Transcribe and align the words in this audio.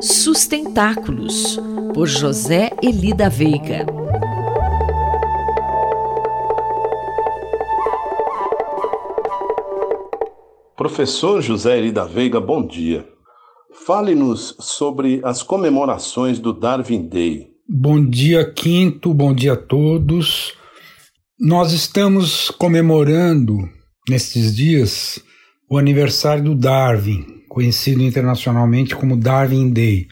Sustentáculos, 0.00 1.58
por 1.94 2.06
José 2.06 2.70
Elida 2.82 3.30
Veiga. 3.30 3.86
Professor 10.76 11.40
José 11.40 11.78
Elida 11.78 12.04
Veiga, 12.04 12.38
bom 12.38 12.66
dia. 12.66 13.08
Fale-nos 13.86 14.54
sobre 14.60 15.22
as 15.24 15.42
comemorações 15.42 16.38
do 16.38 16.52
Darwin 16.52 17.08
Day. 17.08 17.48
Bom 17.66 18.04
dia, 18.04 18.52
Quinto, 18.52 19.14
bom 19.14 19.34
dia 19.34 19.54
a 19.54 19.56
todos. 19.56 20.52
Nós 21.40 21.72
estamos 21.72 22.50
comemorando 22.50 23.56
nestes 24.06 24.54
dias 24.54 25.24
o 25.68 25.78
aniversário 25.78 26.44
do 26.44 26.54
Darwin, 26.54 27.24
conhecido 27.48 28.02
internacionalmente 28.02 28.94
como 28.94 29.16
Darwin 29.16 29.72
Day. 29.72 30.06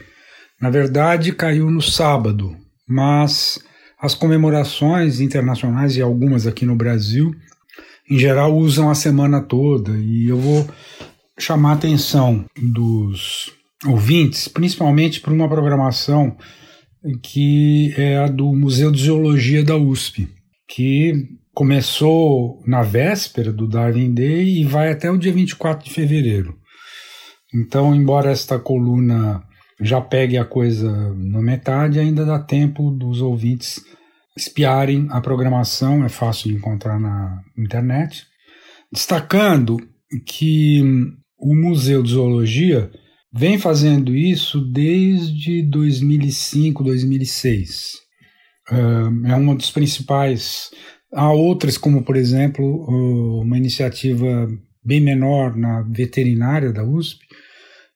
Na 0.60 0.70
verdade, 0.70 1.32
caiu 1.32 1.70
no 1.70 1.82
sábado, 1.82 2.56
mas 2.88 3.58
as 4.00 4.14
comemorações 4.14 5.20
internacionais 5.20 5.96
e 5.96 6.02
algumas 6.02 6.46
aqui 6.46 6.66
no 6.66 6.76
Brasil, 6.76 7.34
em 8.10 8.18
geral, 8.18 8.56
usam 8.56 8.90
a 8.90 8.94
semana 8.94 9.40
toda 9.40 9.92
e 9.96 10.28
eu 10.28 10.36
vou 10.36 10.68
chamar 11.38 11.70
a 11.70 11.74
atenção 11.74 12.44
dos 12.56 13.52
ouvintes, 13.86 14.48
principalmente 14.48 15.20
para 15.20 15.32
uma 15.32 15.48
programação 15.48 16.36
que 17.22 17.92
é 17.96 18.16
a 18.16 18.26
do 18.26 18.54
Museu 18.54 18.90
de 18.90 19.02
Zoologia 19.02 19.62
da 19.62 19.76
USP, 19.76 20.28
que 20.68 21.28
começou 21.54 22.60
na 22.66 22.82
véspera 22.82 23.52
do 23.52 23.68
Darwin 23.68 24.12
Day 24.12 24.60
e 24.60 24.64
vai 24.64 24.90
até 24.90 25.10
o 25.10 25.16
dia 25.16 25.32
24 25.32 25.84
de 25.84 25.94
fevereiro. 25.94 26.58
Então, 27.54 27.94
embora 27.94 28.32
esta 28.32 28.58
coluna 28.58 29.42
já 29.80 30.00
pegue 30.00 30.36
a 30.36 30.44
coisa 30.44 30.90
na 31.14 31.40
metade, 31.40 32.00
ainda 32.00 32.24
dá 32.24 32.38
tempo 32.38 32.90
dos 32.90 33.22
ouvintes 33.22 33.80
espiarem 34.36 35.06
a 35.10 35.20
programação, 35.20 36.04
é 36.04 36.08
fácil 36.08 36.50
de 36.50 36.56
encontrar 36.56 36.98
na 36.98 37.40
internet. 37.56 38.26
Destacando 38.92 39.76
que 40.26 40.82
o 41.38 41.54
Museu 41.54 42.02
de 42.02 42.10
Zoologia 42.10 42.90
vem 43.32 43.58
fazendo 43.58 44.14
isso 44.14 44.60
desde 44.60 45.62
2005, 45.62 46.82
2006. 46.82 47.92
É 49.26 49.34
uma 49.34 49.54
dos 49.54 49.70
principais. 49.70 50.70
Há 51.14 51.32
outras, 51.32 51.78
como 51.78 52.02
por 52.02 52.16
exemplo, 52.16 52.84
uma 53.40 53.56
iniciativa 53.56 54.48
bem 54.84 55.00
menor 55.00 55.56
na 55.56 55.82
veterinária 55.82 56.72
da 56.72 56.84
USP, 56.84 57.20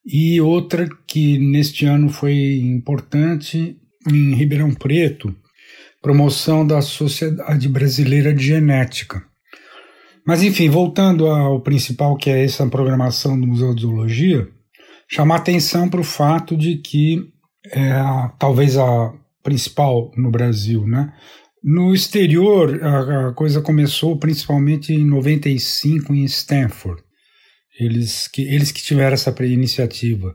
e 0.07 0.41
outra 0.41 0.89
que 1.07 1.39
neste 1.39 1.85
ano 1.85 2.09
foi 2.09 2.61
importante 2.61 3.77
em 4.11 4.35
Ribeirão 4.35 4.73
Preto, 4.73 5.35
promoção 6.01 6.67
da 6.67 6.81
Sociedade 6.81 7.69
Brasileira 7.69 8.33
de 8.33 8.47
Genética. 8.47 9.23
Mas 10.27 10.43
enfim, 10.43 10.69
voltando 10.69 11.27
ao 11.27 11.61
principal 11.61 12.17
que 12.17 12.31
é 12.31 12.45
essa 12.45 12.67
programação 12.67 13.39
do 13.39 13.47
Museu 13.47 13.75
de 13.75 13.83
Zoologia, 13.83 14.49
chamar 15.11 15.37
atenção 15.37 15.89
para 15.89 16.01
o 16.01 16.05
fato 16.05 16.57
de 16.57 16.77
que 16.77 17.31
é 17.73 17.91
talvez 18.39 18.77
a 18.77 19.13
principal 19.43 20.13
no 20.17 20.31
Brasil, 20.31 20.87
né? 20.87 21.13
No 21.63 21.95
exterior, 21.95 22.83
a, 22.83 23.29
a 23.29 23.33
coisa 23.33 23.61
começou 23.61 24.19
principalmente 24.19 24.93
em 24.93 25.05
95 25.05 26.15
em 26.15 26.25
Stanford. 26.25 27.03
Eles 27.79 28.29
que, 28.29 28.43
eles 28.43 28.73
que 28.73 28.83
tiveram 28.83 29.15
essa 29.15 29.35
iniciativa. 29.45 30.35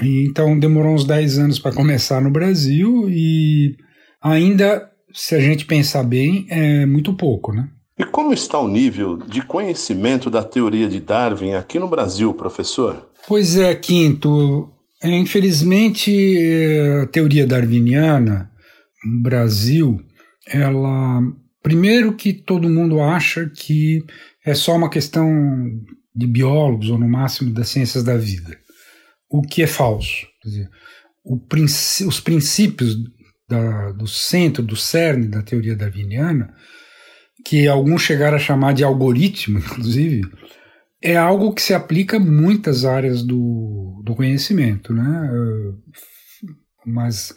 E, 0.00 0.26
então 0.26 0.58
demorou 0.58 0.94
uns 0.94 1.04
10 1.04 1.38
anos 1.38 1.58
para 1.58 1.74
começar 1.74 2.20
no 2.20 2.30
Brasil 2.30 3.08
e 3.08 3.76
ainda, 4.20 4.90
se 5.12 5.34
a 5.34 5.40
gente 5.40 5.64
pensar 5.64 6.02
bem, 6.02 6.46
é 6.48 6.86
muito 6.86 7.14
pouco, 7.14 7.52
né? 7.52 7.68
E 7.98 8.04
como 8.04 8.32
está 8.32 8.58
o 8.58 8.68
nível 8.68 9.16
de 9.16 9.42
conhecimento 9.42 10.30
da 10.30 10.42
teoria 10.42 10.88
de 10.88 10.98
Darwin 10.98 11.54
aqui 11.54 11.78
no 11.78 11.88
Brasil, 11.88 12.32
professor? 12.32 13.10
Pois 13.28 13.56
é, 13.56 13.74
Quinto. 13.74 14.70
É, 15.02 15.10
infelizmente, 15.10 16.38
a 17.02 17.06
teoria 17.06 17.46
darwiniana 17.46 18.50
no 19.04 19.22
Brasil, 19.22 20.00
ela. 20.52 21.20
Primeiro 21.62 22.14
que 22.14 22.32
todo 22.32 22.68
mundo 22.68 23.00
acha 23.00 23.48
que 23.48 24.04
é 24.44 24.54
só 24.54 24.76
uma 24.76 24.90
questão 24.90 25.28
de 26.14 26.26
biólogos, 26.26 26.90
ou 26.90 26.98
no 26.98 27.08
máximo 27.08 27.52
das 27.52 27.68
ciências 27.68 28.04
da 28.04 28.16
vida. 28.16 28.58
O 29.30 29.42
que 29.42 29.62
é 29.62 29.66
falso. 29.66 30.26
Dizer, 30.44 30.68
princ 31.48 31.70
os 32.06 32.20
princípios 32.20 32.96
da, 33.48 33.92
do 33.92 34.06
centro, 34.06 34.62
do 34.62 34.76
cerne 34.76 35.28
da 35.28 35.42
teoria 35.42 35.76
darwiniana, 35.76 36.54
que 37.44 37.66
alguns 37.66 38.02
chegaram 38.02 38.36
a 38.36 38.40
chamar 38.40 38.74
de 38.74 38.84
algoritmo, 38.84 39.58
inclusive, 39.60 40.22
é 41.00 41.16
algo 41.16 41.52
que 41.52 41.62
se 41.62 41.74
aplica 41.74 42.16
a 42.16 42.20
muitas 42.20 42.84
áreas 42.84 43.22
do, 43.22 44.00
do 44.04 44.14
conhecimento, 44.14 44.92
né? 44.92 45.30
Mas, 46.86 47.36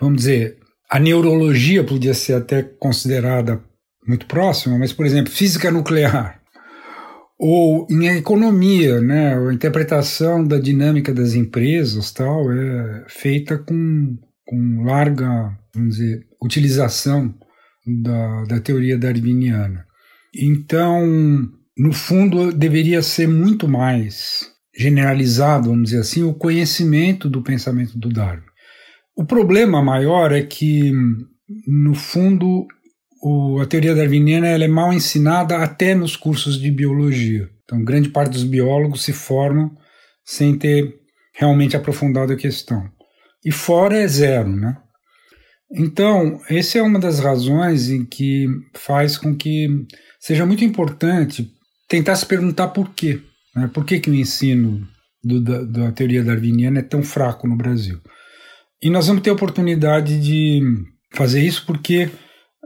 vamos 0.00 0.18
dizer, 0.18 0.58
a 0.92 0.98
neurologia 0.98 1.82
podia 1.82 2.12
ser 2.12 2.34
até 2.34 2.62
considerada 2.62 3.64
muito 4.06 4.26
próxima, 4.26 4.78
mas, 4.78 4.92
por 4.92 5.06
exemplo, 5.06 5.32
física 5.32 5.70
nuclear 5.70 6.38
ou 7.38 7.86
em 7.90 8.06
economia, 8.08 9.00
né, 9.00 9.34
a 9.34 9.52
interpretação 9.54 10.46
da 10.46 10.58
dinâmica 10.58 11.14
das 11.14 11.34
empresas 11.34 12.12
tal 12.12 12.52
é 12.52 13.04
feita 13.08 13.56
com, 13.56 14.18
com 14.46 14.84
larga, 14.84 15.58
vamos 15.74 15.96
dizer, 15.96 16.26
utilização 16.40 17.34
da, 17.84 18.44
da 18.44 18.60
teoria 18.60 18.98
darwiniana. 18.98 19.86
Então, 20.36 21.04
no 21.76 21.92
fundo, 21.92 22.52
deveria 22.52 23.00
ser 23.00 23.26
muito 23.26 23.66
mais 23.66 24.52
generalizado, 24.76 25.70
vamos 25.70 25.84
dizer 25.90 26.02
assim, 26.02 26.22
o 26.22 26.34
conhecimento 26.34 27.30
do 27.30 27.42
pensamento 27.42 27.98
do 27.98 28.10
Darwin. 28.10 28.51
O 29.14 29.24
problema 29.24 29.82
maior 29.82 30.32
é 30.32 30.42
que, 30.42 30.92
no 31.66 31.94
fundo, 31.94 32.66
o, 33.22 33.60
a 33.60 33.66
teoria 33.66 33.94
darwiniana 33.94 34.48
ela 34.48 34.64
é 34.64 34.68
mal 34.68 34.92
ensinada 34.92 35.58
até 35.58 35.94
nos 35.94 36.16
cursos 36.16 36.58
de 36.58 36.70
biologia. 36.70 37.48
Então, 37.64 37.84
grande 37.84 38.08
parte 38.08 38.32
dos 38.32 38.44
biólogos 38.44 39.02
se 39.02 39.12
formam 39.12 39.70
sem 40.24 40.56
ter 40.56 40.94
realmente 41.34 41.76
aprofundado 41.76 42.32
a 42.32 42.36
questão. 42.36 42.88
E 43.44 43.50
fora 43.50 43.96
é 43.96 44.06
zero, 44.06 44.48
né? 44.48 44.76
Então, 45.74 46.40
essa 46.50 46.78
é 46.78 46.82
uma 46.82 46.98
das 46.98 47.18
razões 47.18 47.88
em 47.88 48.04
que 48.04 48.46
faz 48.74 49.16
com 49.16 49.34
que 49.34 49.68
seja 50.20 50.44
muito 50.44 50.64
importante 50.64 51.50
tentar 51.88 52.14
se 52.16 52.26
perguntar 52.26 52.68
por 52.68 52.90
quê. 52.94 53.20
Né? 53.56 53.70
Por 53.72 53.84
que, 53.84 53.98
que 53.98 54.10
o 54.10 54.14
ensino 54.14 54.86
do, 55.24 55.40
da, 55.40 55.62
da 55.62 55.92
teoria 55.92 56.22
darwiniana 56.22 56.80
é 56.80 56.82
tão 56.82 57.02
fraco 57.02 57.48
no 57.48 57.56
Brasil? 57.56 58.00
E 58.82 58.90
nós 58.90 59.06
vamos 59.06 59.22
ter 59.22 59.30
a 59.30 59.34
oportunidade 59.34 60.18
de 60.20 60.60
fazer 61.14 61.42
isso 61.42 61.64
porque 61.66 62.10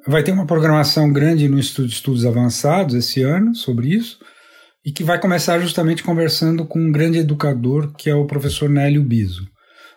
Vai 0.09 0.23
ter 0.23 0.31
uma 0.31 0.47
programação 0.47 1.13
grande 1.13 1.49
no 1.49 1.59
Estudo 1.59 1.89
de 1.89 1.95
Estudos 1.95 2.25
Avançados 2.25 2.95
esse 2.95 3.23
ano 3.23 3.57
sobre 3.57 3.89
isso, 3.89 4.21
e 4.85 4.93
que 4.93 5.03
vai 5.03 5.21
começar 5.21 5.59
justamente 5.59 6.05
conversando 6.05 6.65
com 6.65 6.79
um 6.79 6.93
grande 6.93 7.19
educador 7.19 7.93
que 7.97 8.09
é 8.09 8.15
o 8.15 8.25
professor 8.25 8.69
Nélio 8.69 9.03
Biso. 9.03 9.49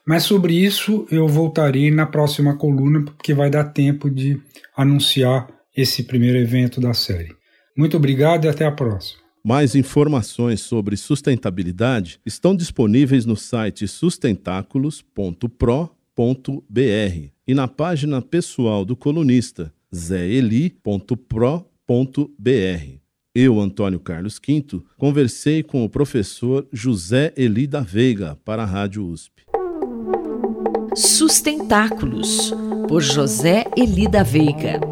Mas 0.07 0.24
sobre 0.24 0.56
isso 0.56 1.06
eu 1.12 1.28
voltarei 1.28 1.91
na 1.91 2.07
próxima 2.07 2.57
coluna, 2.57 3.06
porque 3.06 3.36
vai 3.36 3.51
dar 3.51 3.66
tempo 3.66 4.09
de 4.09 4.41
anunciar 4.75 5.47
esse 5.78 6.01
primeiro 6.01 6.40
evento 6.40 6.81
da 6.81 6.96
série. 6.96 7.36
Muito 7.78 7.96
obrigado 7.96 8.46
e 8.46 8.47
até 8.47 8.66
a 8.66 8.72
próxima. 8.72 9.22
Mais 9.46 9.75
informações 9.75 10.62
sobre 10.62 10.97
sustentabilidade 10.97 12.19
estão 12.25 12.56
disponíveis 12.56 13.28
no 13.28 13.36
site 13.36 13.88
sustentáculos.pro.br 16.19 17.30
e 17.48 17.54
na 17.54 17.68
página 17.68 18.21
pessoal 18.21 18.83
do 18.83 18.95
colunista 18.95 19.74
zeeli.pro.br. 19.94 21.19
Eu, 23.33 23.60
Antônio 23.60 24.00
Carlos 24.00 24.38
Quinto, 24.38 24.83
conversei 24.98 25.63
com 25.63 25.86
o 25.86 25.89
professor 25.89 26.68
José 26.74 27.33
Eli 27.38 27.66
da 27.66 27.80
Veiga 27.80 28.38
para 28.44 28.63
a 28.63 28.66
Rádio 28.66 29.06
USP. 29.06 29.44
Sustentáculos, 30.95 32.51
por 32.88 33.01
José 33.01 33.66
Eli 33.77 34.07
da 34.07 34.24
Veiga. 34.24 34.88